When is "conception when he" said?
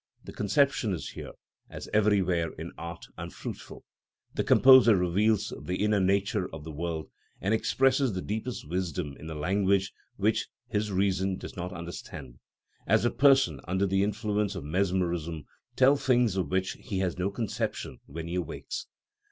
17.29-18.33